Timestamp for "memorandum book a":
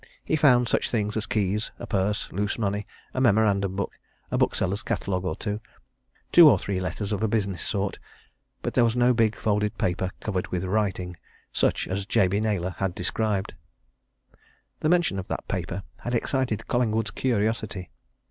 3.21-4.37